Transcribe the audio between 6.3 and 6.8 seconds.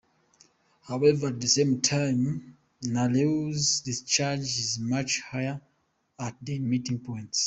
their